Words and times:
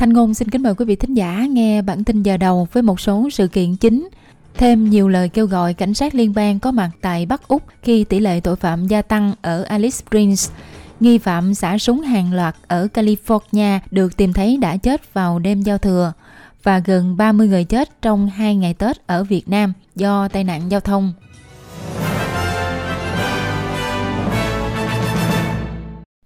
Thanh 0.00 0.12
Ngôn 0.12 0.34
xin 0.34 0.48
kính 0.48 0.62
mời 0.62 0.74
quý 0.74 0.84
vị 0.84 0.96
thính 0.96 1.14
giả 1.14 1.46
nghe 1.50 1.82
bản 1.82 2.04
tin 2.04 2.22
giờ 2.22 2.36
đầu 2.36 2.68
với 2.72 2.82
một 2.82 3.00
số 3.00 3.28
sự 3.32 3.48
kiện 3.48 3.76
chính. 3.76 4.08
Thêm 4.54 4.90
nhiều 4.90 5.08
lời 5.08 5.28
kêu 5.28 5.46
gọi 5.46 5.74
cảnh 5.74 5.94
sát 5.94 6.14
liên 6.14 6.34
bang 6.34 6.60
có 6.60 6.70
mặt 6.70 6.90
tại 7.00 7.26
Bắc 7.26 7.48
Úc 7.48 7.62
khi 7.82 8.04
tỷ 8.04 8.20
lệ 8.20 8.40
tội 8.40 8.56
phạm 8.56 8.86
gia 8.86 9.02
tăng 9.02 9.34
ở 9.42 9.62
Alice 9.62 9.96
Springs. 9.96 10.50
Nghi 11.00 11.18
phạm 11.18 11.54
xả 11.54 11.78
súng 11.78 12.00
hàng 12.00 12.32
loạt 12.32 12.56
ở 12.68 12.88
California 12.94 13.78
được 13.90 14.16
tìm 14.16 14.32
thấy 14.32 14.56
đã 14.56 14.76
chết 14.76 15.14
vào 15.14 15.38
đêm 15.38 15.62
giao 15.62 15.78
thừa 15.78 16.12
và 16.62 16.78
gần 16.78 17.16
30 17.16 17.48
người 17.48 17.64
chết 17.64 18.02
trong 18.02 18.28
hai 18.28 18.56
ngày 18.56 18.74
Tết 18.74 19.06
ở 19.06 19.24
Việt 19.24 19.48
Nam 19.48 19.72
do 19.96 20.28
tai 20.28 20.44
nạn 20.44 20.62
giao 20.70 20.80
thông. 20.80 21.12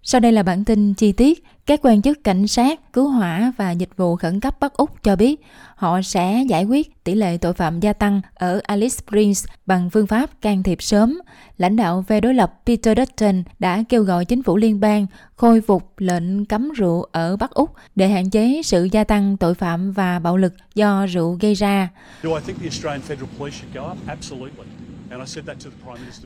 Sau 0.07 0.21
đây 0.21 0.33
là 0.33 0.43
bản 0.43 0.65
tin 0.65 0.95
chi 0.95 1.13
tiết. 1.13 1.45
Các 1.67 1.81
quan 1.83 2.03
chức 2.03 2.25
cảnh 2.25 2.49
sát, 2.49 2.93
cứu 2.93 3.09
hỏa 3.09 3.53
và 3.57 3.71
dịch 3.71 3.97
vụ 3.97 4.17
khẩn 4.17 4.41
cấp 4.41 4.61
Bắc 4.61 4.73
Úc 4.73 5.03
cho 5.03 5.17
biết 5.17 5.41
họ 5.77 6.03
sẽ 6.03 6.45
giải 6.49 6.65
quyết 6.65 7.05
tỷ 7.05 7.15
lệ 7.15 7.37
tội 7.37 7.55
phạm 7.55 7.81
gia 7.81 7.93
tăng 7.93 8.21
ở 8.35 8.61
Alice 8.63 8.89
Springs 8.89 9.47
bằng 9.67 9.91
phương 9.91 10.07
pháp 10.07 10.31
can 10.41 10.63
thiệp 10.63 10.83
sớm. 10.83 11.21
Lãnh 11.59 11.77
đạo 11.77 12.05
về 12.09 12.21
đối 12.21 12.35
lập 12.35 12.55
Peter 12.67 12.99
Dutton 12.99 13.43
đã 13.59 13.83
kêu 13.89 14.03
gọi 14.03 14.25
chính 14.25 14.43
phủ 14.43 14.57
liên 14.57 14.81
bang 14.81 15.07
khôi 15.37 15.61
phục 15.61 15.93
lệnh 15.99 16.45
cấm 16.45 16.71
rượu 16.73 17.03
ở 17.03 17.37
Bắc 17.37 17.51
Úc 17.51 17.71
để 17.95 18.09
hạn 18.09 18.31
chế 18.31 18.61
sự 18.65 18.89
gia 18.93 19.05
tăng 19.05 19.37
tội 19.37 19.55
phạm 19.55 19.93
và 19.93 20.19
bạo 20.19 20.37
lực 20.37 20.55
do 20.75 21.07
rượu 21.07 21.39
gây 21.41 21.55
ra. 21.55 21.89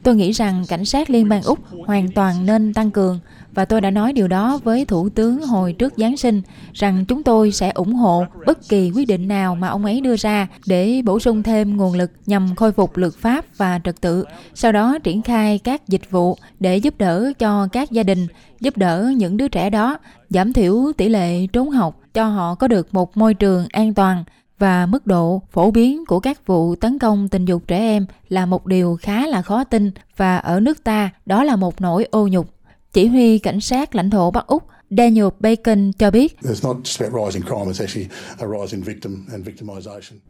Tôi 0.02 0.16
nghĩ 0.16 0.32
rằng 0.32 0.64
cảnh 0.68 0.84
sát 0.84 1.10
liên 1.10 1.28
bang 1.28 1.42
Úc 1.42 1.58
hoàn 1.86 2.12
toàn 2.12 2.46
nên 2.46 2.74
tăng 2.74 2.90
cường 2.90 3.20
và 3.54 3.64
tôi 3.64 3.80
đã 3.80 3.90
nói 3.90 4.12
điều 4.12 4.28
đó 4.28 4.60
với 4.64 4.84
Thủ 4.84 5.08
tướng 5.08 5.42
hồi 5.42 5.72
trước 5.72 5.94
Giáng 5.96 6.16
sinh 6.16 6.42
rằng 6.72 7.04
chúng 7.08 7.22
tôi 7.22 7.52
sẽ 7.52 7.70
ủng 7.70 7.94
hộ 7.94 8.24
bất 8.46 8.68
kỳ 8.68 8.92
quyết 8.94 9.08
định 9.08 9.28
nào 9.28 9.54
mà 9.54 9.68
ông 9.68 9.84
ấy 9.84 10.00
đưa 10.00 10.16
ra 10.16 10.48
để 10.66 11.02
bổ 11.04 11.18
sung 11.18 11.42
thêm 11.42 11.76
nguồn 11.76 11.94
lực 11.94 12.10
nhằm 12.26 12.54
khôi 12.54 12.72
phục 12.72 12.96
luật 12.96 13.12
pháp 13.14 13.44
và 13.56 13.80
trật 13.84 14.00
tự, 14.00 14.24
sau 14.54 14.72
đó 14.72 14.98
triển 14.98 15.22
khai 15.22 15.58
các 15.58 15.88
dịch 15.88 16.10
vụ 16.10 16.36
để 16.60 16.76
giúp 16.76 16.94
đỡ 16.98 17.32
cho 17.38 17.68
các 17.72 17.90
gia 17.90 18.02
đình, 18.02 18.26
giúp 18.60 18.76
đỡ 18.76 19.12
những 19.16 19.36
đứa 19.36 19.48
trẻ 19.48 19.70
đó, 19.70 19.98
giảm 20.30 20.52
thiểu 20.52 20.92
tỷ 20.96 21.08
lệ 21.08 21.46
trốn 21.46 21.70
học 21.70 22.00
cho 22.14 22.28
họ 22.28 22.54
có 22.54 22.68
được 22.68 22.94
một 22.94 23.16
môi 23.16 23.34
trường 23.34 23.66
an 23.72 23.94
toàn 23.94 24.24
và 24.58 24.86
mức 24.86 25.06
độ 25.06 25.42
phổ 25.50 25.70
biến 25.70 26.06
của 26.06 26.20
các 26.20 26.46
vụ 26.46 26.74
tấn 26.74 26.98
công 26.98 27.28
tình 27.28 27.44
dục 27.44 27.62
trẻ 27.66 27.78
em 27.78 28.06
là 28.28 28.46
một 28.46 28.66
điều 28.66 28.98
khá 29.00 29.26
là 29.26 29.42
khó 29.42 29.64
tin 29.64 29.90
và 30.16 30.36
ở 30.36 30.60
nước 30.60 30.84
ta 30.84 31.10
đó 31.26 31.44
là 31.44 31.56
một 31.56 31.80
nỗi 31.80 32.04
ô 32.10 32.28
nhục. 32.28 32.57
Chỉ 32.98 33.06
huy 33.06 33.38
cảnh 33.38 33.60
sát 33.60 33.94
lãnh 33.94 34.10
thổ 34.10 34.30
Bắc 34.30 34.46
Úc 34.46 34.62
Daniel 34.90 35.26
Bacon 35.40 35.92
cho 35.98 36.10
biết 36.10 36.36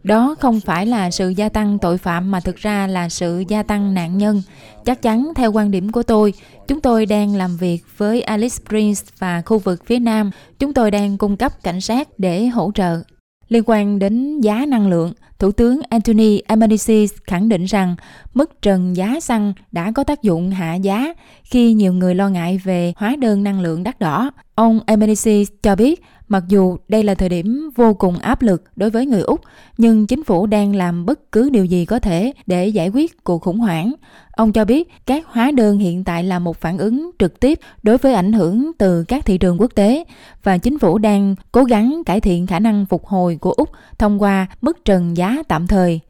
đó 0.02 0.34
không 0.41 0.60
phải 0.60 0.86
là 0.86 1.10
sự 1.10 1.28
gia 1.28 1.48
tăng 1.48 1.78
tội 1.78 1.98
phạm 1.98 2.30
mà 2.30 2.41
thực 2.41 2.56
ra 2.56 2.86
là 2.86 3.08
sự 3.08 3.44
gia 3.48 3.62
tăng 3.62 3.94
nạn 3.94 4.19
nhân. 4.19 4.42
Chắc 4.84 5.02
chắn 5.02 5.33
theo 5.36 5.52
quan 5.52 5.70
điểm 5.70 5.92
của 5.92 6.02
tôi, 6.02 6.33
chúng 6.66 6.80
tôi 6.80 7.06
đang 7.06 7.36
làm 7.36 7.56
việc 7.56 7.80
với 7.97 8.22
Alice 8.22 8.55
Springs 8.55 9.05
và 9.19 9.42
khu 9.47 9.58
vực 9.58 9.86
phía 9.86 9.98
Nam. 9.98 10.30
Chúng 10.58 10.75
tôi 10.75 10.91
đang 10.91 11.19
cung 11.19 11.36
cấp 11.36 11.62
cảnh 11.62 11.80
sát 11.80 12.19
để 12.19 12.47
hỗ 12.47 12.70
trợ. 12.75 13.03
Liên 13.48 13.62
quan 13.66 13.98
đến 13.98 14.41
giá 14.41 14.66
năng 14.66 14.88
lượng, 14.88 15.12
Thủ 15.39 15.53
tướng 15.53 15.81
Anthony 15.91 16.39
Albanese 16.39 17.06
khẳng 17.27 17.48
định 17.48 17.64
rằng 17.64 17.97
mức 18.34 18.62
trần 18.62 18.97
giá 18.97 19.20
xăng 19.20 19.53
đã 19.72 19.92
có 19.92 20.05
tác 20.05 20.22
dụng 20.22 20.50
hạ 20.50 20.75
giá 20.75 21.15
khi 21.44 21.72
nhiều 21.72 21.93
người 21.93 22.15
lo 22.15 22.28
ngại 22.28 22.60
về 22.65 22.93
hóa 22.97 23.16
đơn 23.16 23.44
năng 23.44 23.60
lượng 23.60 23.82
đắt 23.82 23.99
đỏ. 23.99 24.31
Ông 24.54 24.81
Albanese 24.87 25.43
cho 25.62 25.76
biết 25.76 26.03
mặc 26.28 26.44
dù 26.49 26.76
đây 26.88 27.03
là 27.03 27.15
thời 27.15 27.28
điểm 27.28 27.71
vô 27.76 27.94
cùng 27.94 28.19
áp 28.19 28.43
lực 28.43 28.62
đối 28.76 28.91
với 28.91 29.06
người 29.06 29.21
Úc, 29.21 29.41
nhưng 29.78 30.06
chính 30.06 30.25
phủ 30.25 30.47
đang 30.47 30.76
làm 30.76 31.06
bất 31.06 31.32
cứ 31.32 31.50
điều 31.50 31.65
gì 31.65 31.84
có 31.84 31.99
thể 31.99 32.32
để 32.47 32.69
giải 32.69 32.88
quyết 32.88 33.25
cuộc 33.25 33.43
khủng 33.43 33.59
hoảng. 33.59 33.94
Ông 34.32 34.53
cho 34.53 34.65
biết 34.65 34.88
các 35.06 35.26
hóa 35.26 35.50
đơn 35.50 35.78
hiện 35.78 36.05
tại 36.05 36.25
là 36.25 36.38
một 36.38 36.56
phản 36.56 36.78
ứng 36.78 37.10
trực 37.19 37.41
tiếp 37.41 37.59
đối 37.82 37.99
với 37.99 38.15
ảnh 38.15 38.32
hưởng 38.32 38.70
từ 38.78 39.05
các 39.05 39.26
thị 39.26 39.38
trường 39.38 39.60
quốc 39.60 39.75
tế 39.75 40.05
và 40.43 40.59
chính 40.59 40.78
phủ 40.78 40.99
đang 40.99 41.34
cố 41.53 41.65
gắng 41.65 42.03
cải 42.06 42.20
thiện 42.20 42.47
khả 42.47 42.59
năng 42.59 42.87
phục 42.87 43.06
hồi 43.06 43.37
của 43.41 43.53
Úc 43.53 43.69
thông 43.99 44.22
qua 44.22 44.47
mức 44.60 44.84
trần 44.84 45.16
giá 45.16 45.28
tạm 45.49 45.66
thời. 45.66 46.00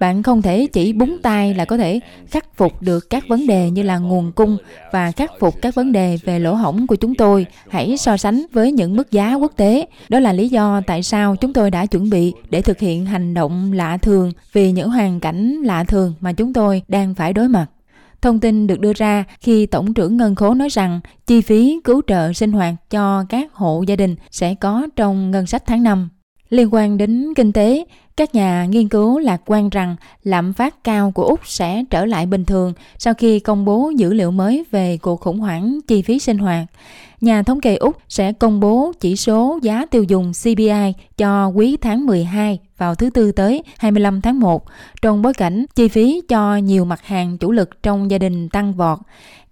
Bạn 0.00 0.22
không 0.22 0.42
thể 0.42 0.66
chỉ 0.72 0.92
búng 0.92 1.18
tay 1.22 1.54
là 1.54 1.64
có 1.64 1.76
thể 1.76 2.00
khắc 2.26 2.56
phục 2.56 2.82
được 2.82 3.10
các 3.10 3.24
vấn 3.28 3.46
đề 3.46 3.70
như 3.70 3.82
là 3.82 3.98
nguồn 3.98 4.32
cung 4.32 4.58
và 4.92 5.12
khắc 5.12 5.32
phục 5.40 5.54
các 5.62 5.74
vấn 5.74 5.92
đề 5.92 6.18
về 6.24 6.38
lỗ 6.38 6.54
hổng 6.54 6.86
của 6.86 6.96
chúng 6.96 7.14
tôi. 7.14 7.46
Hãy 7.68 7.96
so 7.96 8.16
sánh 8.16 8.46
với 8.52 8.72
những 8.72 8.96
mức 8.96 9.12
giá 9.12 9.34
quốc 9.34 9.52
tế. 9.56 9.86
Đó 10.08 10.20
là 10.20 10.32
lý 10.32 10.48
do 10.48 10.80
tại 10.86 11.02
sao 11.02 11.36
chúng 11.36 11.52
tôi 11.52 11.70
đã 11.70 11.86
chuẩn 11.86 12.10
bị 12.10 12.32
để 12.50 12.62
thực 12.62 12.78
hiện 12.78 13.06
hành 13.06 13.34
động 13.34 13.72
lạ 13.72 13.96
thường 13.96 14.32
vì 14.52 14.72
những 14.72 14.90
hoàn 14.90 15.20
cảnh 15.20 15.62
lạ 15.64 15.84
thường 15.84 16.14
mà 16.20 16.32
chúng 16.32 16.52
tôi 16.52 16.82
đang 16.88 17.14
phải 17.14 17.32
đối 17.32 17.48
mặt. 17.48 17.66
Thông 18.22 18.40
tin 18.40 18.66
được 18.66 18.80
đưa 18.80 18.92
ra 18.92 19.24
khi 19.40 19.66
Tổng 19.66 19.94
trưởng 19.94 20.16
Ngân 20.16 20.34
khố 20.34 20.54
nói 20.54 20.68
rằng 20.68 21.00
chi 21.26 21.40
phí 21.40 21.80
cứu 21.84 22.02
trợ 22.06 22.32
sinh 22.32 22.52
hoạt 22.52 22.74
cho 22.90 23.24
các 23.28 23.54
hộ 23.54 23.84
gia 23.86 23.96
đình 23.96 24.16
sẽ 24.30 24.54
có 24.54 24.86
trong 24.96 25.30
ngân 25.30 25.46
sách 25.46 25.62
tháng 25.66 25.82
5. 25.82 26.08
Liên 26.50 26.74
quan 26.74 26.98
đến 26.98 27.34
kinh 27.36 27.52
tế, 27.52 27.84
các 28.16 28.34
nhà 28.34 28.64
nghiên 28.64 28.88
cứu 28.88 29.18
lạc 29.18 29.40
quan 29.46 29.70
rằng 29.70 29.96
lạm 30.22 30.52
phát 30.52 30.84
cao 30.84 31.12
của 31.14 31.24
Úc 31.24 31.40
sẽ 31.46 31.84
trở 31.90 32.04
lại 32.04 32.26
bình 32.26 32.44
thường 32.44 32.72
sau 32.98 33.14
khi 33.14 33.40
công 33.40 33.64
bố 33.64 33.92
dữ 33.96 34.12
liệu 34.12 34.30
mới 34.30 34.64
về 34.70 34.98
cuộc 35.02 35.20
khủng 35.20 35.40
hoảng 35.40 35.78
chi 35.86 36.02
phí 36.02 36.18
sinh 36.18 36.38
hoạt. 36.38 36.66
Nhà 37.20 37.42
thống 37.42 37.60
kê 37.60 37.76
Úc 37.76 37.96
sẽ 38.08 38.32
công 38.32 38.60
bố 38.60 38.92
chỉ 39.00 39.16
số 39.16 39.58
giá 39.62 39.86
tiêu 39.86 40.02
dùng 40.02 40.32
CPI 40.42 40.92
cho 41.16 41.46
quý 41.48 41.76
tháng 41.76 42.06
12 42.06 42.58
vào 42.78 42.94
thứ 42.94 43.10
Tư 43.10 43.32
tới 43.32 43.62
25 43.78 44.20
tháng 44.20 44.40
1, 44.40 44.64
trong 45.02 45.22
bối 45.22 45.34
cảnh 45.34 45.66
chi 45.74 45.88
phí 45.88 46.22
cho 46.28 46.56
nhiều 46.56 46.84
mặt 46.84 47.02
hàng 47.02 47.38
chủ 47.38 47.52
lực 47.52 47.82
trong 47.82 48.10
gia 48.10 48.18
đình 48.18 48.48
tăng 48.48 48.72
vọt. 48.72 48.98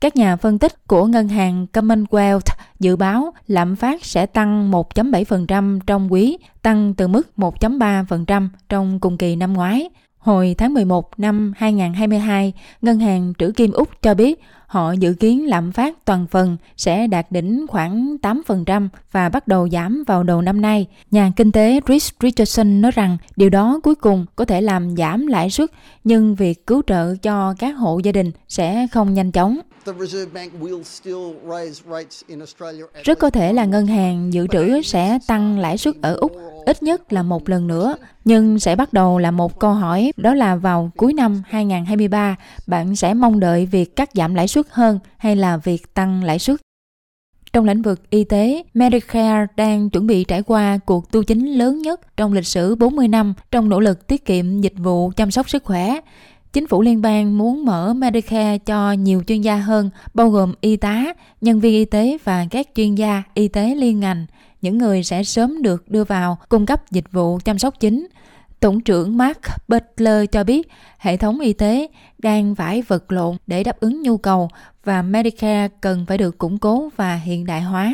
Các 0.01 0.17
nhà 0.17 0.37
phân 0.37 0.59
tích 0.59 0.87
của 0.87 1.07
ngân 1.07 1.29
hàng 1.29 1.67
Commonwealth 1.73 2.55
dự 2.81 2.97
báo 2.97 3.33
lạm 3.47 3.77
phát 3.77 4.05
sẽ 4.05 4.27
tăng 4.27 4.71
1.7% 4.71 5.81
trong 5.87 6.13
quý, 6.13 6.39
tăng 6.63 6.95
từ 6.95 7.09
mức 7.09 7.29
1.3% 7.37 8.49
trong 8.69 9.01
cùng 9.01 9.19
kỳ 9.19 9.37
năm 9.37 9.53
ngoái. 9.53 9.89
Hồi 10.19 10.55
tháng 10.59 10.75
11 10.75 11.21
năm 11.21 11.53
2022, 11.57 12.53
Ngân 12.83 12.99
hàng 12.99 13.33
Trữ 13.39 13.53
Kim 13.53 13.73
Úc 13.73 13.89
cho 14.03 14.15
biết 14.15 14.41
họ 14.75 14.93
dự 14.93 15.15
kiến 15.15 15.47
lạm 15.47 15.73
phát 15.73 16.05
toàn 16.05 16.27
phần 16.31 16.57
sẽ 16.77 17.07
đạt 17.07 17.33
đỉnh 17.33 17.67
khoảng 17.69 18.17
8% 18.23 18.89
và 19.13 19.29
bắt 19.29 19.49
đầu 19.49 19.69
giảm 19.69 20.05
vào 20.07 20.23
đầu 20.23 20.43
năm 20.43 20.61
nay. 20.61 20.87
Nhà 21.11 21.33
kinh 21.37 21.53
tế 21.53 21.81
Rich 21.89 22.15
Richardson 22.21 22.81
nói 22.81 22.93
rằng 22.95 23.17
điều 23.37 23.51
đó 23.51 23.81
cuối 23.83 23.95
cùng 23.95 24.27
có 24.37 24.45
thể 24.45 24.61
làm 24.61 24.97
giảm 24.97 25.27
lãi 25.27 25.51
suất, 25.51 25.71
nhưng 26.05 26.35
việc 26.35 26.67
cứu 26.67 26.83
trợ 26.87 27.15
cho 27.23 27.55
các 27.59 27.73
hộ 27.73 27.99
gia 27.99 28.13
đình 28.13 28.31
sẽ 28.49 28.87
không 28.93 29.15
nhanh 29.15 29.33
chóng. 29.33 29.59
Rất 33.05 33.19
có 33.19 33.31
thể 33.31 33.53
là 33.53 33.65
ngân 33.65 33.87
hàng 33.87 34.33
dự 34.33 34.47
trữ 34.47 34.83
sẽ 34.83 35.19
tăng 35.27 35.59
lãi 35.59 35.79
suất 35.79 35.95
ở 36.03 36.15
Úc 36.15 36.33
ít 36.67 36.83
nhất 36.83 37.13
là 37.13 37.23
một 37.23 37.49
lần 37.49 37.67
nữa, 37.67 37.97
nhưng 38.25 38.59
sẽ 38.59 38.77
bắt 38.77 38.93
đầu 38.93 39.19
là 39.19 39.31
một 39.31 39.59
câu 39.61 39.75
hỏi 39.75 40.13
đó 40.17 40.35
là 40.35 40.57
vào 40.57 40.91
cuối 40.97 41.13
năm 41.13 41.43
2023 41.47 42.37
bạn 42.67 42.97
sẽ 42.97 43.15
mong 43.15 43.41
đợi 43.41 43.67
việc 43.67 43.97
cắt 43.97 44.11
giảm 44.15 44.35
lãi 44.35 44.49
suất 44.49 44.67
hơn 44.71 44.99
hay 45.17 45.37
là 45.37 45.57
việc 45.57 45.95
tăng 45.95 46.25
lãi 46.25 46.39
suất. 46.39 46.61
Trong 47.53 47.65
lĩnh 47.65 47.83
vực 47.83 48.11
y 48.11 48.25
tế, 48.25 48.63
Medicare 48.75 49.47
đang 49.57 49.91
chuẩn 49.91 50.07
bị 50.07 50.25
trải 50.25 50.43
qua 50.43 50.79
cuộc 50.87 51.13
tu 51.13 51.23
chính 51.23 51.47
lớn 51.47 51.83
nhất 51.83 52.17
trong 52.17 52.33
lịch 52.33 52.47
sử 52.47 52.75
40 52.75 53.09
năm 53.09 53.35
trong 53.51 53.69
nỗ 53.69 53.81
lực 53.81 54.07
tiết 54.07 54.25
kiệm 54.25 54.61
dịch 54.61 54.75
vụ 54.77 55.11
chăm 55.17 55.31
sóc 55.31 55.51
sức 55.51 55.65
khỏe. 55.65 56.01
Chính 56.53 56.67
phủ 56.67 56.83
liên 56.83 57.03
bang 57.03 57.39
muốn 57.39 57.65
mở 57.65 57.95
Medicare 57.95 58.59
cho 58.59 58.93
nhiều 58.93 59.23
chuyên 59.27 59.41
gia 59.41 59.57
hơn, 59.57 59.91
bao 60.15 60.31
gồm 60.31 60.55
y 60.61 60.77
tá, 60.77 61.05
nhân 61.41 61.61
viên 61.61 61.73
y 61.75 61.85
tế 61.85 62.19
và 62.25 62.47
các 62.51 62.69
chuyên 62.75 62.95
gia 62.95 63.23
y 63.35 63.49
tế 63.49 63.75
liên 63.75 64.01
ngành. 64.01 64.27
Những 64.65 64.79
người 64.79 65.03
sẽ 65.03 65.23
sớm 65.23 65.63
được 65.63 65.91
đưa 65.91 66.05
vào 66.05 66.39
cung 66.49 66.67
cấp 66.67 66.91
dịch 66.91 67.13
vụ 67.13 67.39
chăm 67.45 67.59
sóc 67.59 67.75
chính. 67.81 68.07
Tổng 68.61 68.81
trưởng 68.81 69.17
Mark 69.17 69.39
Butler 69.69 70.25
cho 70.33 70.45
biết, 70.45 70.69
hệ 70.99 71.17
thống 71.17 71.41
y 71.41 71.53
tế 71.53 71.89
đang 72.19 72.55
phải 72.55 72.83
vật 72.83 73.13
lộn 73.13 73.37
để 73.47 73.65
đáp 73.65 73.81
ứng 73.81 74.03
nhu 74.03 74.17
cầu 74.17 74.49
và 74.85 75.03
Medicare 75.03 75.69
cần 75.81 76.07
phải 76.07 76.19
được 76.19 76.39
củng 76.39 76.59
cố 76.59 76.89
và 76.97 77.15
hiện 77.15 77.47
đại 77.47 77.61
hóa. 77.61 77.93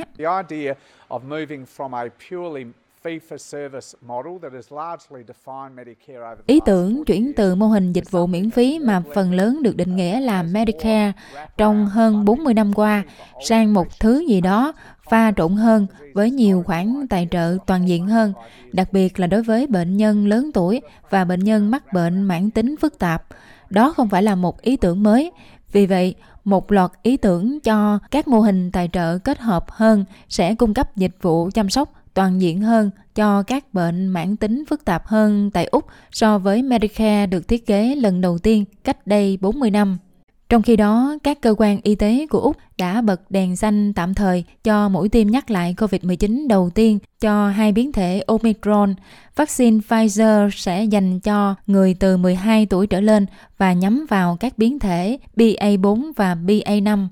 Ý 6.47 6.61
tưởng 6.67 7.05
chuyển 7.05 7.32
từ 7.37 7.55
mô 7.55 7.67
hình 7.67 7.93
dịch 7.93 8.11
vụ 8.11 8.26
miễn 8.26 8.50
phí 8.50 8.79
mà 8.79 9.02
phần 9.14 9.32
lớn 9.32 9.62
được 9.62 9.76
định 9.76 9.97
nghĩa 9.97 10.20
là 10.20 10.43
Medicare 10.43 11.12
trong 11.56 11.87
hơn 11.87 12.25
40 12.25 12.55
năm 12.55 12.73
qua 12.73 13.05
sang 13.44 13.75
một 13.75 14.00
thứ 14.00 14.25
gì 14.29 14.41
đó 14.41 14.73
pha 15.11 15.32
trộn 15.37 15.56
hơn 15.56 15.87
với 16.14 16.31
nhiều 16.31 16.62
khoản 16.67 17.06
tài 17.11 17.29
trợ 17.31 17.56
toàn 17.67 17.88
diện 17.88 18.06
hơn, 18.06 18.32
đặc 18.73 18.93
biệt 18.93 19.20
là 19.20 19.26
đối 19.26 19.43
với 19.43 19.67
bệnh 19.67 19.96
nhân 19.96 20.26
lớn 20.26 20.50
tuổi 20.55 20.81
và 21.11 21.25
bệnh 21.25 21.41
nhân 21.41 21.70
mắc 21.70 21.93
bệnh 21.93 22.23
mãn 22.23 22.50
tính 22.50 22.76
phức 22.81 22.99
tạp. 22.99 23.25
Đó 23.70 23.93
không 23.96 24.08
phải 24.08 24.23
là 24.23 24.35
một 24.35 24.61
ý 24.61 24.76
tưởng 24.76 25.03
mới. 25.03 25.32
Vì 25.73 25.87
vậy, 25.87 26.14
một 26.44 26.73
loạt 26.73 26.91
ý 27.03 27.17
tưởng 27.17 27.61
cho 27.61 27.99
các 28.11 28.29
mô 28.29 28.41
hình 28.41 28.70
tài 28.70 28.88
trợ 28.93 29.19
kết 29.19 29.38
hợp 29.38 29.70
hơn 29.70 30.05
sẽ 30.29 30.55
cung 30.55 30.75
cấp 30.75 30.96
dịch 30.96 31.17
vụ 31.23 31.50
chăm 31.55 31.70
sóc 31.70 32.00
toàn 32.20 32.40
diện 32.40 32.61
hơn 32.61 32.90
cho 33.14 33.43
các 33.43 33.75
bệnh 33.75 34.08
mãn 34.08 34.37
tính 34.37 34.64
phức 34.69 34.84
tạp 34.84 35.06
hơn 35.06 35.50
tại 35.50 35.64
Úc 35.64 35.84
so 36.12 36.38
với 36.38 36.62
Medicare 36.62 37.26
được 37.26 37.49
thiết 37.49 37.67
kế 37.67 37.94
lần 37.94 38.20
đầu 38.20 38.38
tiên 38.38 38.64
cách 38.84 39.06
đây 39.06 39.38
40 39.40 39.70
năm. 39.70 39.99
Trong 40.49 40.62
khi 40.62 40.76
đó, 40.76 41.17
các 41.22 41.40
cơ 41.40 41.55
quan 41.58 41.81
y 41.82 41.94
tế 41.94 42.26
của 42.31 42.40
Úc 42.40 42.56
đã 42.78 43.00
bật 43.00 43.31
đèn 43.31 43.56
xanh 43.56 43.93
tạm 43.93 44.14
thời 44.14 44.44
cho 44.64 44.88
mũi 44.88 45.08
tiêm 45.08 45.31
nhắc 45.31 45.50
lại 45.50 45.75
COVID-19 45.78 46.49
đầu 46.49 46.70
tiên 46.70 46.99
cho 47.20 47.49
hai 47.49 47.72
biến 47.72 47.93
thể 47.93 48.22
Omicron. 48.26 48.94
Vaccine 49.37 49.78
Pfizer 49.88 50.50
sẽ 50.50 50.84
dành 50.84 51.20
cho 51.20 51.55
người 51.67 51.94
từ 51.94 52.17
12 52.17 52.67
tuổi 52.67 52.87
trở 52.87 53.00
lên 53.00 53.26
và 53.58 53.72
nhắm 53.72 54.06
vào 54.08 54.37
các 54.40 54.58
biến 54.58 54.78
thể 54.78 55.19
BA4 55.37 56.12
và 56.17 56.34
BA5. 56.34 57.08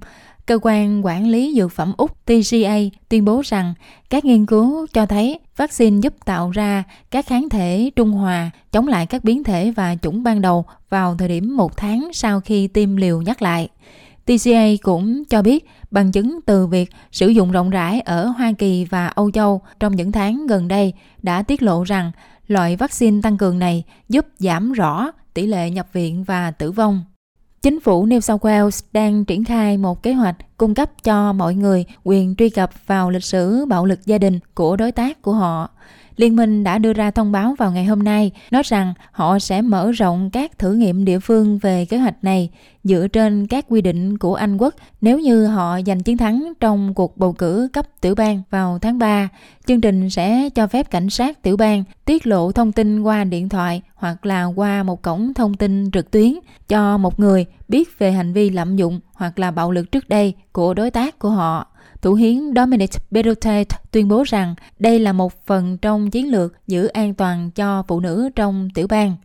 Cơ 0.48 0.58
quan 0.62 1.06
quản 1.06 1.26
lý 1.26 1.54
dược 1.56 1.72
phẩm 1.72 1.92
Úc 1.96 2.26
TGA 2.26 2.76
tuyên 3.08 3.24
bố 3.24 3.42
rằng 3.44 3.74
các 4.10 4.24
nghiên 4.24 4.46
cứu 4.46 4.86
cho 4.92 5.06
thấy 5.06 5.38
vaccine 5.56 6.00
giúp 6.00 6.14
tạo 6.24 6.50
ra 6.50 6.84
các 7.10 7.26
kháng 7.26 7.48
thể 7.48 7.90
trung 7.96 8.12
hòa, 8.12 8.50
chống 8.72 8.88
lại 8.88 9.06
các 9.06 9.24
biến 9.24 9.44
thể 9.44 9.70
và 9.76 9.96
chủng 10.02 10.22
ban 10.22 10.42
đầu 10.42 10.64
vào 10.90 11.16
thời 11.18 11.28
điểm 11.28 11.56
một 11.56 11.76
tháng 11.76 12.10
sau 12.12 12.40
khi 12.40 12.68
tiêm 12.68 12.96
liều 12.96 13.22
nhắc 13.22 13.42
lại. 13.42 13.68
TGA 14.24 14.66
cũng 14.82 15.24
cho 15.24 15.42
biết 15.42 15.68
bằng 15.90 16.12
chứng 16.12 16.40
từ 16.46 16.66
việc 16.66 16.90
sử 17.12 17.28
dụng 17.28 17.52
rộng 17.52 17.70
rãi 17.70 18.00
ở 18.00 18.26
Hoa 18.26 18.52
Kỳ 18.58 18.84
và 18.84 19.06
Âu 19.06 19.30
Châu 19.30 19.60
trong 19.80 19.96
những 19.96 20.12
tháng 20.12 20.46
gần 20.46 20.68
đây 20.68 20.92
đã 21.22 21.42
tiết 21.42 21.62
lộ 21.62 21.82
rằng 21.82 22.12
loại 22.46 22.76
vaccine 22.76 23.20
tăng 23.22 23.38
cường 23.38 23.58
này 23.58 23.84
giúp 24.08 24.26
giảm 24.38 24.72
rõ 24.72 25.10
tỷ 25.34 25.46
lệ 25.46 25.70
nhập 25.70 25.86
viện 25.92 26.24
và 26.24 26.50
tử 26.50 26.72
vong. 26.72 27.04
Chính 27.62 27.80
phủ 27.80 28.06
New 28.06 28.20
South 28.20 28.42
Wales 28.42 28.80
đang 28.92 29.24
triển 29.24 29.44
khai 29.44 29.76
một 29.76 30.02
kế 30.02 30.12
hoạch 30.12 30.36
cung 30.56 30.74
cấp 30.74 30.90
cho 31.04 31.32
mọi 31.32 31.54
người 31.54 31.84
quyền 32.04 32.34
truy 32.36 32.50
cập 32.50 32.86
vào 32.86 33.10
lịch 33.10 33.24
sử 33.24 33.64
bạo 33.64 33.86
lực 33.86 34.06
gia 34.06 34.18
đình 34.18 34.40
của 34.54 34.76
đối 34.76 34.92
tác 34.92 35.22
của 35.22 35.32
họ. 35.32 35.70
Liên 36.18 36.36
minh 36.36 36.64
đã 36.64 36.78
đưa 36.78 36.92
ra 36.92 37.10
thông 37.10 37.32
báo 37.32 37.54
vào 37.58 37.72
ngày 37.72 37.84
hôm 37.84 38.02
nay, 38.02 38.30
nói 38.50 38.62
rằng 38.64 38.94
họ 39.12 39.38
sẽ 39.38 39.62
mở 39.62 39.92
rộng 39.92 40.30
các 40.30 40.58
thử 40.58 40.72
nghiệm 40.72 41.04
địa 41.04 41.18
phương 41.18 41.58
về 41.58 41.84
kế 41.84 41.98
hoạch 41.98 42.24
này 42.24 42.50
dựa 42.84 43.08
trên 43.08 43.46
các 43.46 43.64
quy 43.68 43.80
định 43.80 44.18
của 44.18 44.34
Anh 44.34 44.56
quốc 44.56 44.74
nếu 45.00 45.18
như 45.18 45.46
họ 45.46 45.78
giành 45.86 46.02
chiến 46.02 46.16
thắng 46.16 46.52
trong 46.60 46.94
cuộc 46.94 47.16
bầu 47.16 47.32
cử 47.32 47.68
cấp 47.72 47.86
tiểu 48.00 48.14
bang 48.14 48.42
vào 48.50 48.78
tháng 48.78 48.98
3. 48.98 49.28
Chương 49.66 49.80
trình 49.80 50.10
sẽ 50.10 50.50
cho 50.54 50.66
phép 50.66 50.90
cảnh 50.90 51.10
sát 51.10 51.42
tiểu 51.42 51.56
bang 51.56 51.84
tiết 52.04 52.26
lộ 52.26 52.52
thông 52.52 52.72
tin 52.72 53.02
qua 53.02 53.24
điện 53.24 53.48
thoại 53.48 53.82
hoặc 53.94 54.26
là 54.26 54.44
qua 54.44 54.82
một 54.82 55.02
cổng 55.02 55.34
thông 55.34 55.54
tin 55.54 55.90
trực 55.90 56.10
tuyến 56.10 56.34
cho 56.68 56.98
một 56.98 57.20
người 57.20 57.46
biết 57.68 57.98
về 57.98 58.12
hành 58.12 58.32
vi 58.32 58.50
lạm 58.50 58.76
dụng 58.76 59.00
hoặc 59.14 59.38
là 59.38 59.50
bạo 59.50 59.70
lực 59.70 59.92
trước 59.92 60.08
đây 60.08 60.34
của 60.52 60.74
đối 60.74 60.90
tác 60.90 61.18
của 61.18 61.30
họ. 61.30 61.66
Thủ 62.02 62.14
hiến 62.14 62.54
Dominic 62.56 62.90
Perrottet 63.12 63.68
tuyên 63.90 64.08
bố 64.08 64.22
rằng 64.22 64.54
đây 64.78 64.98
là 64.98 65.12
một 65.12 65.46
phần 65.46 65.78
trong 65.78 66.10
chiến 66.10 66.30
lược 66.30 66.54
giữ 66.66 66.86
an 66.86 67.14
toàn 67.14 67.50
cho 67.50 67.82
phụ 67.88 68.00
nữ 68.00 68.30
trong 68.36 68.68
tiểu 68.74 68.86
bang. 68.86 69.16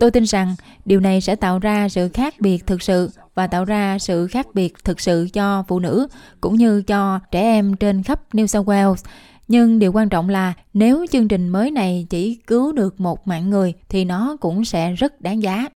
Tôi 0.00 0.10
tin 0.10 0.24
rằng 0.24 0.54
điều 0.84 1.00
này 1.00 1.20
sẽ 1.20 1.36
tạo 1.36 1.58
ra 1.58 1.88
sự 1.88 2.08
khác 2.08 2.34
biệt 2.40 2.66
thực 2.66 2.82
sự 2.82 3.10
và 3.34 3.46
tạo 3.46 3.64
ra 3.64 3.98
sự 3.98 4.26
khác 4.26 4.46
biệt 4.54 4.84
thực 4.84 5.00
sự 5.00 5.28
cho 5.32 5.64
phụ 5.68 5.78
nữ 5.78 6.08
cũng 6.40 6.54
như 6.54 6.82
cho 6.82 7.20
trẻ 7.30 7.40
em 7.40 7.76
trên 7.76 8.02
khắp 8.02 8.20
New 8.32 8.46
South 8.46 8.68
Wales. 8.68 9.04
Nhưng 9.48 9.78
điều 9.78 9.92
quan 9.92 10.08
trọng 10.08 10.28
là 10.28 10.52
nếu 10.74 11.06
chương 11.12 11.28
trình 11.28 11.48
mới 11.48 11.70
này 11.70 12.06
chỉ 12.10 12.34
cứu 12.34 12.72
được 12.72 13.00
một 13.00 13.28
mạng 13.28 13.50
người 13.50 13.74
thì 13.88 14.04
nó 14.04 14.36
cũng 14.40 14.64
sẽ 14.64 14.92
rất 14.92 15.20
đáng 15.20 15.42
giá. 15.42 15.68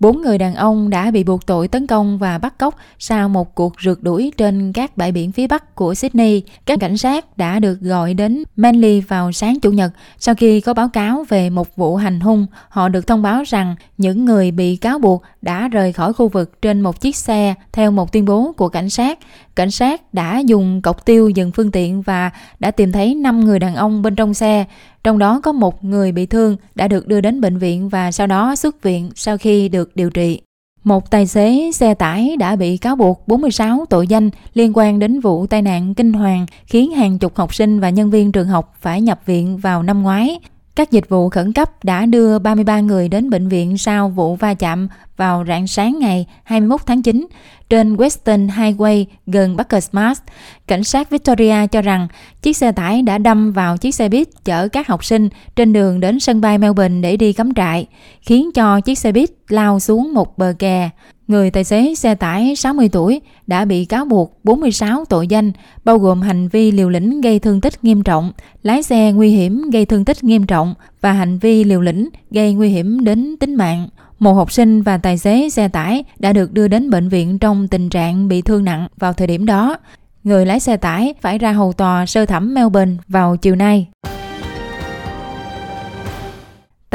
Bốn 0.00 0.22
người 0.22 0.38
đàn 0.38 0.54
ông 0.54 0.90
đã 0.90 1.10
bị 1.10 1.24
buộc 1.24 1.46
tội 1.46 1.68
tấn 1.68 1.86
công 1.86 2.18
và 2.18 2.38
bắt 2.38 2.58
cóc 2.58 2.76
sau 2.98 3.28
một 3.28 3.54
cuộc 3.54 3.80
rượt 3.80 3.98
đuổi 4.02 4.32
trên 4.36 4.72
các 4.72 4.96
bãi 4.96 5.12
biển 5.12 5.32
phía 5.32 5.46
bắc 5.46 5.74
của 5.74 5.94
Sydney. 5.94 6.42
Các 6.66 6.80
cảnh 6.80 6.96
sát 6.96 7.38
đã 7.38 7.58
được 7.58 7.80
gọi 7.80 8.14
đến 8.14 8.42
Manly 8.56 9.00
vào 9.00 9.32
sáng 9.32 9.60
Chủ 9.60 9.70
nhật 9.70 9.92
sau 10.18 10.34
khi 10.34 10.60
có 10.60 10.74
báo 10.74 10.88
cáo 10.88 11.24
về 11.28 11.50
một 11.50 11.76
vụ 11.76 11.96
hành 11.96 12.20
hung. 12.20 12.46
Họ 12.68 12.88
được 12.88 13.06
thông 13.06 13.22
báo 13.22 13.42
rằng 13.46 13.74
những 13.98 14.24
người 14.24 14.50
bị 14.50 14.76
cáo 14.76 14.98
buộc 14.98 15.22
đã 15.42 15.68
rời 15.68 15.92
khỏi 15.92 16.12
khu 16.12 16.28
vực 16.28 16.62
trên 16.62 16.80
một 16.80 17.00
chiếc 17.00 17.16
xe, 17.16 17.54
theo 17.72 17.90
một 17.90 18.12
tuyên 18.12 18.24
bố 18.24 18.52
của 18.56 18.68
cảnh 18.68 18.90
sát. 18.90 19.18
Cảnh 19.56 19.70
sát 19.70 20.14
đã 20.14 20.38
dùng 20.38 20.82
cọc 20.82 21.04
tiêu 21.04 21.28
dừng 21.28 21.52
phương 21.52 21.70
tiện 21.70 22.02
và 22.02 22.30
đã 22.58 22.70
tìm 22.70 22.92
thấy 22.92 23.14
5 23.14 23.40
người 23.40 23.58
đàn 23.58 23.74
ông 23.74 24.02
bên 24.02 24.16
trong 24.16 24.34
xe, 24.34 24.64
trong 25.04 25.18
đó 25.18 25.40
có 25.40 25.52
một 25.52 25.84
người 25.84 26.12
bị 26.12 26.26
thương 26.26 26.56
đã 26.74 26.88
được 26.88 27.08
đưa 27.08 27.20
đến 27.20 27.40
bệnh 27.40 27.58
viện 27.58 27.88
và 27.88 28.12
sau 28.12 28.26
đó 28.26 28.56
xuất 28.56 28.82
viện 28.82 29.10
sau 29.14 29.38
khi 29.38 29.68
được 29.68 29.96
điều 29.96 30.10
trị. 30.10 30.40
Một 30.84 31.10
tài 31.10 31.26
xế 31.26 31.70
xe 31.74 31.94
tải 31.94 32.36
đã 32.38 32.56
bị 32.56 32.76
cáo 32.76 32.96
buộc 32.96 33.28
46 33.28 33.84
tội 33.90 34.06
danh 34.06 34.30
liên 34.54 34.72
quan 34.74 34.98
đến 34.98 35.20
vụ 35.20 35.46
tai 35.46 35.62
nạn 35.62 35.94
kinh 35.94 36.12
hoàng 36.12 36.46
khiến 36.66 36.92
hàng 36.92 37.18
chục 37.18 37.36
học 37.36 37.54
sinh 37.54 37.80
và 37.80 37.90
nhân 37.90 38.10
viên 38.10 38.32
trường 38.32 38.48
học 38.48 38.74
phải 38.80 39.00
nhập 39.00 39.20
viện 39.26 39.56
vào 39.58 39.82
năm 39.82 40.02
ngoái. 40.02 40.38
Các 40.76 40.90
dịch 40.90 41.08
vụ 41.08 41.28
khẩn 41.28 41.52
cấp 41.52 41.84
đã 41.84 42.06
đưa 42.06 42.38
33 42.38 42.80
người 42.80 43.08
đến 43.08 43.30
bệnh 43.30 43.48
viện 43.48 43.78
sau 43.78 44.08
vụ 44.08 44.36
va 44.36 44.54
chạm 44.54 44.88
vào 45.16 45.44
rạng 45.48 45.66
sáng 45.66 45.98
ngày 45.98 46.26
21 46.44 46.80
tháng 46.86 47.02
9 47.02 47.26
trên 47.68 47.96
Western 47.96 48.48
Highway 48.48 49.04
gần 49.26 49.56
Buckersmart. 49.56 50.18
Cảnh 50.66 50.84
sát 50.84 51.10
Victoria 51.10 51.66
cho 51.66 51.82
rằng 51.82 52.08
chiếc 52.42 52.56
xe 52.56 52.72
tải 52.72 53.02
đã 53.02 53.18
đâm 53.18 53.52
vào 53.52 53.76
chiếc 53.76 53.94
xe 53.94 54.08
buýt 54.08 54.28
chở 54.44 54.68
các 54.68 54.88
học 54.88 55.04
sinh 55.04 55.28
trên 55.56 55.72
đường 55.72 56.00
đến 56.00 56.20
sân 56.20 56.40
bay 56.40 56.58
Melbourne 56.58 57.00
để 57.00 57.16
đi 57.16 57.32
cắm 57.32 57.54
trại, 57.54 57.86
khiến 58.20 58.52
cho 58.54 58.80
chiếc 58.80 58.98
xe 58.98 59.12
buýt 59.12 59.30
lao 59.48 59.80
xuống 59.80 60.14
một 60.14 60.38
bờ 60.38 60.54
kè. 60.58 60.90
Người 61.28 61.50
tài 61.50 61.64
xế 61.64 61.94
xe 61.94 62.14
tải 62.14 62.56
60 62.56 62.88
tuổi 62.88 63.20
đã 63.46 63.64
bị 63.64 63.84
cáo 63.84 64.04
buộc 64.04 64.40
46 64.44 65.04
tội 65.04 65.26
danh, 65.26 65.52
bao 65.84 65.98
gồm 65.98 66.22
hành 66.22 66.48
vi 66.48 66.70
liều 66.70 66.88
lĩnh 66.88 67.20
gây 67.20 67.38
thương 67.38 67.60
tích 67.60 67.84
nghiêm 67.84 68.02
trọng, 68.02 68.32
lái 68.62 68.82
xe 68.82 69.12
nguy 69.12 69.30
hiểm 69.30 69.70
gây 69.70 69.84
thương 69.84 70.04
tích 70.04 70.24
nghiêm 70.24 70.46
trọng 70.46 70.74
và 71.00 71.12
hành 71.12 71.38
vi 71.38 71.64
liều 71.64 71.80
lĩnh 71.80 72.08
gây 72.30 72.54
nguy 72.54 72.68
hiểm 72.68 73.04
đến 73.04 73.36
tính 73.40 73.54
mạng. 73.54 73.88
Một 74.18 74.32
học 74.32 74.52
sinh 74.52 74.82
và 74.82 74.98
tài 74.98 75.18
xế 75.18 75.48
xe 75.48 75.68
tải 75.68 76.04
đã 76.18 76.32
được 76.32 76.52
đưa 76.52 76.68
đến 76.68 76.90
bệnh 76.90 77.08
viện 77.08 77.38
trong 77.38 77.68
tình 77.68 77.90
trạng 77.90 78.28
bị 78.28 78.42
thương 78.42 78.64
nặng 78.64 78.88
vào 78.96 79.12
thời 79.12 79.26
điểm 79.26 79.46
đó. 79.46 79.78
Người 80.24 80.46
lái 80.46 80.60
xe 80.60 80.76
tải 80.76 81.14
phải 81.20 81.38
ra 81.38 81.52
hầu 81.52 81.72
tòa 81.72 82.06
sơ 82.06 82.26
thẩm 82.26 82.54
Melbourne 82.54 82.96
vào 83.08 83.36
chiều 83.36 83.56
nay. 83.56 83.86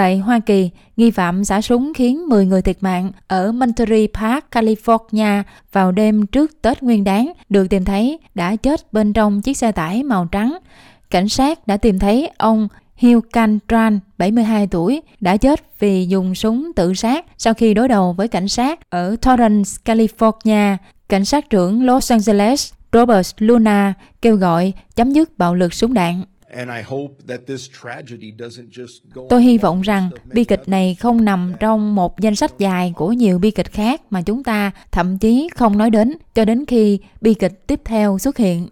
Tại 0.02 0.18
Hoa 0.18 0.40
Kỳ, 0.40 0.70
nghi 0.98 1.12
phạm 1.12 1.46
xả 1.46 1.62
súng 1.62 1.94
khiến 1.94 2.30
10 2.30 2.46
người 2.46 2.62
thiệt 2.62 2.78
mạng 2.82 3.12
ở 3.28 3.52
Monterey 3.52 4.08
Park, 4.14 4.46
California 4.52 5.44
vào 5.72 5.92
đêm 5.92 6.28
trước 6.28 6.62
Tết 6.62 6.84
Nguyên 6.84 7.04
đán 7.04 7.32
được 7.50 7.68
tìm 7.70 7.86
thấy 7.86 8.20
đã 8.36 8.56
chết 8.56 8.94
bên 8.94 9.14
trong 9.14 9.42
chiếc 9.42 9.58
xe 9.58 9.72
tải 9.72 10.04
màu 10.04 10.26
trắng. 10.26 10.58
Cảnh 11.10 11.30
sát 11.30 11.68
đã 11.68 11.78
tìm 11.78 12.00
thấy 12.00 12.32
ông 12.38 12.68
Hugh 13.02 13.24
Cantran, 13.34 14.00
72 14.18 14.68
tuổi, 14.68 15.02
đã 15.20 15.38
chết 15.38 15.80
vì 15.80 16.06
dùng 16.08 16.36
súng 16.36 16.72
tự 16.76 16.94
sát 16.94 17.26
sau 17.38 17.54
khi 17.54 17.74
đối 17.74 17.88
đầu 17.88 18.14
với 18.14 18.28
cảnh 18.28 18.48
sát 18.48 18.90
ở 18.90 19.16
Torrance, 19.22 19.70
California. 19.86 20.78
Cảnh 21.10 21.26
sát 21.26 21.50
trưởng 21.50 21.86
Los 21.86 22.12
Angeles 22.12 22.74
Robert 22.94 23.34
Luna 23.38 23.94
kêu 24.22 24.36
gọi 24.36 24.74
chấm 24.96 25.12
dứt 25.12 25.38
bạo 25.38 25.56
lực 25.56 25.74
súng 25.74 25.94
đạn. 25.94 26.24
Tôi 29.30 29.44
hy 29.44 29.58
vọng 29.58 29.82
rằng 29.82 30.10
bi 30.34 30.44
kịch 30.44 30.64
này 30.68 30.96
không 30.96 31.26
nằm 31.26 31.54
trong 31.60 31.96
một 31.96 32.20
danh 32.20 32.36
sách 32.36 32.60
dài 32.60 32.94
của 32.96 33.14
nhiều 33.14 33.40
bi 33.40 33.52
kịch 33.52 33.72
khác 33.72 34.02
mà 34.10 34.22
chúng 34.22 34.44
ta 34.44 34.72
thậm 34.92 35.18
chí 35.18 35.50
không 35.56 35.78
nói 35.78 35.90
đến 35.90 36.14
cho 36.36 36.46
đến 36.46 36.66
khi 36.66 37.00
bi 37.22 37.34
kịch 37.34 37.68
tiếp 37.68 37.82
theo 37.86 38.18
xuất 38.18 38.38
hiện. 38.38 38.68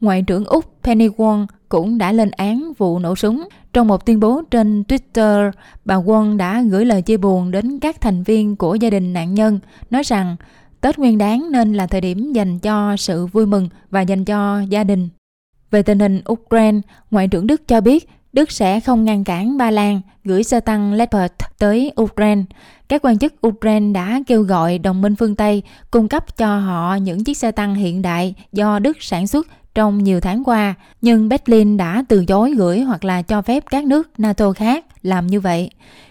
Ngoại 0.00 0.22
trưởng 0.22 0.44
Úc 0.44 0.64
Penny 0.82 1.08
Wong 1.08 1.46
cũng 1.68 1.98
đã 1.98 2.12
lên 2.12 2.30
án 2.30 2.72
vụ 2.78 2.98
nổ 2.98 3.16
súng. 3.16 3.48
Trong 3.72 3.88
một 3.88 4.06
tuyên 4.06 4.20
bố 4.20 4.42
trên 4.50 4.82
Twitter, 4.82 5.50
bà 5.84 5.94
Wong 5.94 6.36
đã 6.36 6.62
gửi 6.62 6.84
lời 6.84 7.02
chia 7.02 7.16
buồn 7.16 7.50
đến 7.50 7.78
các 7.78 8.00
thành 8.00 8.22
viên 8.22 8.56
của 8.56 8.74
gia 8.74 8.90
đình 8.90 9.12
nạn 9.12 9.34
nhân, 9.34 9.60
nói 9.90 10.02
rằng 10.02 10.36
Tết 10.80 10.98
Nguyên 10.98 11.18
đáng 11.18 11.52
nên 11.52 11.72
là 11.72 11.86
thời 11.86 12.00
điểm 12.00 12.32
dành 12.32 12.58
cho 12.58 12.96
sự 12.96 13.26
vui 13.26 13.46
mừng 13.46 13.68
và 13.90 14.00
dành 14.00 14.24
cho 14.24 14.60
gia 14.60 14.84
đình. 14.84 15.08
Về 15.72 15.82
tình 15.82 15.98
hình 15.98 16.22
Ukraine, 16.32 16.80
Ngoại 17.10 17.28
trưởng 17.28 17.46
Đức 17.46 17.68
cho 17.68 17.80
biết 17.80 18.08
Đức 18.32 18.50
sẽ 18.50 18.80
không 18.80 19.04
ngăn 19.04 19.24
cản 19.24 19.56
Ba 19.58 19.70
Lan 19.70 20.00
gửi 20.24 20.42
xe 20.44 20.60
tăng 20.60 20.92
Leopard 20.92 21.34
tới 21.58 21.92
Ukraine. 22.00 22.42
Các 22.88 23.04
quan 23.04 23.18
chức 23.18 23.46
Ukraine 23.46 23.92
đã 23.92 24.20
kêu 24.26 24.42
gọi 24.42 24.78
đồng 24.78 25.02
minh 25.02 25.16
phương 25.16 25.36
Tây 25.36 25.62
cung 25.90 26.08
cấp 26.08 26.36
cho 26.36 26.58
họ 26.58 26.94
những 26.94 27.24
chiếc 27.24 27.36
xe 27.36 27.52
tăng 27.52 27.74
hiện 27.74 28.02
đại 28.02 28.34
do 28.52 28.78
Đức 28.78 29.02
sản 29.02 29.26
xuất 29.26 29.46
trong 29.74 30.04
nhiều 30.04 30.20
tháng 30.20 30.44
qua, 30.44 30.74
nhưng 31.02 31.28
Berlin 31.28 31.76
đã 31.76 32.04
từ 32.08 32.24
chối 32.24 32.54
gửi 32.56 32.80
hoặc 32.80 33.04
là 33.04 33.22
cho 33.22 33.42
phép 33.42 33.64
các 33.70 33.84
nước 33.84 34.10
NATO 34.18 34.52
khác 34.52 34.84
làm 35.02 35.26
như 35.26 35.40
vậy. 35.40 35.70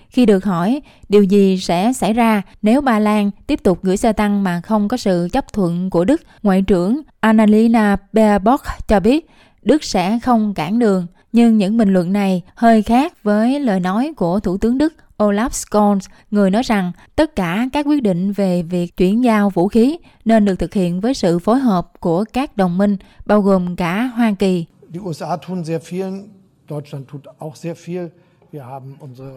Khi 0.09 0.25
được 0.25 0.45
hỏi 0.45 0.81
điều 1.09 1.23
gì 1.23 1.57
sẽ 1.57 1.93
xảy 1.93 2.13
ra 2.13 2.41
nếu 2.61 2.81
Ba 2.81 2.99
Lan 2.99 3.31
tiếp 3.47 3.63
tục 3.63 3.79
gửi 3.83 3.97
xe 3.97 4.13
tăng 4.13 4.43
mà 4.43 4.61
không 4.61 4.87
có 4.87 4.97
sự 4.97 5.27
chấp 5.31 5.53
thuận 5.53 5.89
của 5.89 6.05
Đức, 6.05 6.21
Ngoại 6.43 6.61
trưởng 6.61 7.01
Annalena 7.19 7.97
Baerbock 8.13 8.63
cho 8.87 8.99
biết 8.99 9.29
Đức 9.61 9.83
sẽ 9.83 10.19
không 10.23 10.53
cản 10.53 10.79
đường. 10.79 11.07
Nhưng 11.31 11.57
những 11.57 11.77
bình 11.77 11.93
luận 11.93 12.13
này 12.13 12.41
hơi 12.55 12.81
khác 12.81 13.23
với 13.23 13.59
lời 13.59 13.79
nói 13.79 14.13
của 14.17 14.39
Thủ 14.39 14.57
tướng 14.57 14.77
Đức 14.77 14.93
Olaf 15.17 15.49
Scholz, 15.49 15.99
người 16.31 16.51
nói 16.51 16.63
rằng 16.63 16.91
tất 17.15 17.35
cả 17.35 17.69
các 17.73 17.85
quyết 17.85 18.03
định 18.03 18.31
về 18.31 18.63
việc 18.63 18.97
chuyển 18.97 19.23
giao 19.23 19.49
vũ 19.49 19.67
khí 19.67 19.97
nên 20.25 20.45
được 20.45 20.55
thực 20.55 20.73
hiện 20.73 21.01
với 21.01 21.13
sự 21.13 21.39
phối 21.39 21.59
hợp 21.59 21.91
của 21.99 22.23
các 22.33 22.57
đồng 22.57 22.77
minh, 22.77 22.97
bao 23.25 23.41
gồm 23.41 23.75
cả 23.75 24.03
Hoa 24.03 24.33
Kỳ. 24.39 24.65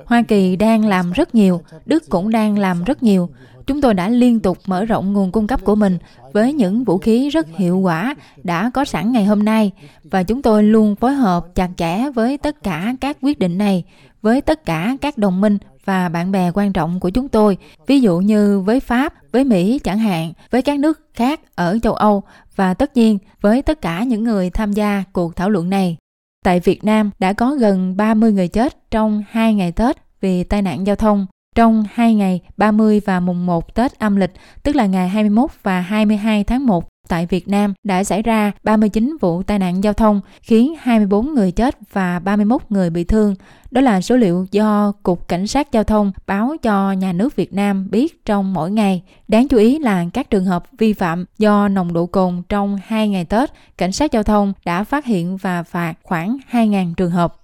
Hoa 0.06 0.22
Kỳ 0.28 0.56
đang 0.56 0.84
làm 0.84 1.12
rất 1.12 1.34
nhiều, 1.34 1.60
Đức 1.86 2.04
cũng 2.08 2.30
đang 2.30 2.58
làm 2.58 2.84
rất 2.84 3.02
nhiều. 3.02 3.28
Chúng 3.66 3.80
tôi 3.80 3.94
đã 3.94 4.08
liên 4.08 4.40
tục 4.40 4.58
mở 4.66 4.84
rộng 4.84 5.12
nguồn 5.12 5.32
cung 5.32 5.46
cấp 5.46 5.60
của 5.64 5.74
mình 5.74 5.98
với 6.32 6.52
những 6.52 6.84
vũ 6.84 6.98
khí 6.98 7.28
rất 7.28 7.46
hiệu 7.56 7.78
quả 7.78 8.14
đã 8.42 8.70
có 8.74 8.84
sẵn 8.84 9.12
ngày 9.12 9.24
hôm 9.24 9.44
nay 9.44 9.72
và 10.04 10.22
chúng 10.22 10.42
tôi 10.42 10.62
luôn 10.62 10.96
phối 10.96 11.14
hợp 11.14 11.54
chặt 11.54 11.70
chẽ 11.76 12.10
với 12.14 12.38
tất 12.38 12.62
cả 12.62 12.94
các 13.00 13.16
quyết 13.22 13.38
định 13.38 13.58
này, 13.58 13.84
với 14.22 14.40
tất 14.40 14.64
cả 14.64 14.96
các 15.00 15.18
đồng 15.18 15.40
minh 15.40 15.58
và 15.84 16.08
bạn 16.08 16.32
bè 16.32 16.50
quan 16.54 16.72
trọng 16.72 17.00
của 17.00 17.10
chúng 17.10 17.28
tôi, 17.28 17.56
ví 17.86 18.00
dụ 18.00 18.18
như 18.18 18.60
với 18.60 18.80
Pháp, 18.80 19.14
với 19.32 19.44
Mỹ 19.44 19.78
chẳng 19.78 19.98
hạn, 19.98 20.32
với 20.50 20.62
các 20.62 20.78
nước 20.78 21.00
khác 21.14 21.40
ở 21.54 21.78
châu 21.82 21.94
Âu 21.94 22.22
và 22.56 22.74
tất 22.74 22.96
nhiên 22.96 23.18
với 23.40 23.62
tất 23.62 23.80
cả 23.80 24.04
những 24.04 24.24
người 24.24 24.50
tham 24.50 24.72
gia 24.72 25.04
cuộc 25.12 25.36
thảo 25.36 25.50
luận 25.50 25.70
này. 25.70 25.96
Tại 26.44 26.60
Việt 26.60 26.84
Nam 26.84 27.10
đã 27.18 27.32
có 27.32 27.54
gần 27.54 27.96
30 27.96 28.32
người 28.32 28.48
chết 28.48 28.90
trong 28.90 29.24
2 29.30 29.54
ngày 29.54 29.72
Tết 29.72 29.96
vì 30.20 30.44
tai 30.44 30.62
nạn 30.62 30.86
giao 30.86 30.96
thông. 30.96 31.26
Trong 31.54 31.84
2 31.92 32.14
ngày 32.14 32.40
30 32.56 33.00
và 33.04 33.20
mùng 33.20 33.46
1 33.46 33.74
Tết 33.74 33.98
âm 33.98 34.16
lịch, 34.16 34.30
tức 34.62 34.76
là 34.76 34.86
ngày 34.86 35.08
21 35.08 35.50
và 35.62 35.80
22 35.80 36.44
tháng 36.44 36.66
1 36.66 36.88
tại 37.08 37.26
Việt 37.26 37.48
Nam 37.48 37.74
đã 37.84 38.04
xảy 38.04 38.22
ra 38.22 38.52
39 38.62 39.16
vụ 39.20 39.42
tai 39.42 39.58
nạn 39.58 39.84
giao 39.84 39.92
thông 39.92 40.20
khiến 40.42 40.74
24 40.80 41.34
người 41.34 41.52
chết 41.52 41.78
và 41.92 42.18
31 42.18 42.62
người 42.68 42.90
bị 42.90 43.04
thương. 43.04 43.34
Đó 43.70 43.80
là 43.80 44.00
số 44.00 44.16
liệu 44.16 44.46
do 44.50 44.92
Cục 45.02 45.28
Cảnh 45.28 45.46
sát 45.46 45.72
Giao 45.72 45.84
thông 45.84 46.12
báo 46.26 46.56
cho 46.62 46.92
nhà 46.92 47.12
nước 47.12 47.36
Việt 47.36 47.52
Nam 47.52 47.90
biết 47.90 48.24
trong 48.24 48.54
mỗi 48.54 48.70
ngày. 48.70 49.02
Đáng 49.28 49.48
chú 49.48 49.56
ý 49.56 49.78
là 49.78 50.04
các 50.12 50.30
trường 50.30 50.44
hợp 50.44 50.64
vi 50.78 50.92
phạm 50.92 51.24
do 51.38 51.68
nồng 51.68 51.92
độ 51.92 52.06
cồn 52.06 52.42
trong 52.48 52.78
2 52.86 53.08
ngày 53.08 53.24
Tết, 53.24 53.50
Cảnh 53.78 53.92
sát 53.92 54.12
Giao 54.12 54.22
thông 54.22 54.52
đã 54.64 54.84
phát 54.84 55.04
hiện 55.04 55.36
và 55.36 55.62
phạt 55.62 55.94
khoảng 56.02 56.38
2.000 56.50 56.94
trường 56.94 57.10
hợp. 57.10 57.36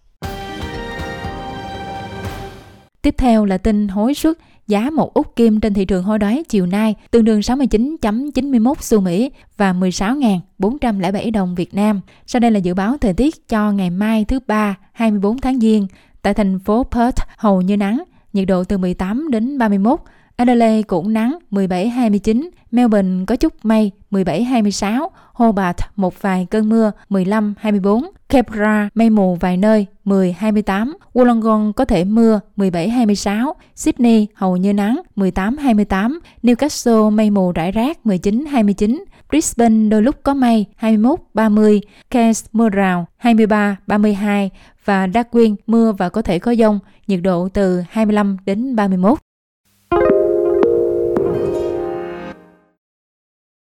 Tiếp 3.02 3.14
theo 3.18 3.44
là 3.44 3.58
tin 3.58 3.88
hối 3.88 4.14
suất 4.14 4.38
giá 4.70 4.90
một 4.90 5.14
út 5.14 5.36
kim 5.36 5.60
trên 5.60 5.74
thị 5.74 5.84
trường 5.84 6.04
hối 6.04 6.18
đoái 6.18 6.44
chiều 6.48 6.66
nay 6.66 6.94
tương 7.10 7.24
đương 7.24 7.40
69.91 7.40 8.74
xu 8.80 9.00
Mỹ 9.00 9.30
và 9.56 9.72
16.407 9.72 11.32
đồng 11.32 11.54
Việt 11.54 11.74
Nam. 11.74 12.00
Sau 12.26 12.40
đây 12.40 12.50
là 12.50 12.58
dự 12.58 12.74
báo 12.74 12.96
thời 13.00 13.12
tiết 13.12 13.48
cho 13.48 13.72
ngày 13.72 13.90
mai 13.90 14.24
thứ 14.24 14.38
ba 14.46 14.76
24 14.92 15.38
tháng 15.38 15.60
Giêng 15.60 15.86
tại 16.22 16.34
thành 16.34 16.58
phố 16.58 16.84
Perth 16.84 17.22
hầu 17.36 17.62
như 17.62 17.76
nắng, 17.76 18.02
nhiệt 18.32 18.48
độ 18.48 18.64
từ 18.64 18.78
18 18.78 19.30
đến 19.30 19.58
31. 19.58 20.00
Adelaide 20.36 20.82
cũng 20.82 21.12
nắng 21.12 21.38
17-29, 21.50 22.48
Melbourne 22.70 23.24
có 23.26 23.36
chút 23.36 23.52
mây 23.62 23.90
17-26, 24.10 25.08
Hobart 25.32 25.76
một 25.96 26.22
vài 26.22 26.46
cơn 26.50 26.68
mưa 26.68 26.92
15-24, 27.10 28.02
Canberra 28.28 28.88
mây 28.94 29.10
mù 29.10 29.34
vài 29.34 29.56
nơi 29.56 29.86
10-28, 30.04 30.92
Wollongong 31.14 31.72
có 31.72 31.84
thể 31.84 32.04
mưa 32.04 32.40
17-26, 32.56 33.52
Sydney 33.76 34.26
hầu 34.34 34.56
như 34.56 34.72
nắng 34.72 35.00
18-28, 35.16 36.18
Newcastle 36.42 37.10
mây 37.10 37.30
mù 37.30 37.52
rải 37.52 37.72
rác 37.72 37.98
19-29, 38.04 39.04
Brisbane 39.30 39.88
đôi 39.88 40.02
lúc 40.02 40.16
có 40.22 40.34
mây 40.34 40.66
21-30, 40.80 41.80
Cairns 42.10 42.44
mưa 42.52 42.68
rào 42.68 43.06
23-32 43.22 44.48
và 44.84 45.06
Darwin 45.06 45.56
mưa 45.66 45.92
và 45.92 46.08
có 46.08 46.22
thể 46.22 46.38
có 46.38 46.54
dông, 46.54 46.78
nhiệt 47.06 47.20
độ 47.22 47.48
từ 47.48 47.82
25 47.90 48.36
đến 48.46 48.76
31. 48.76 49.18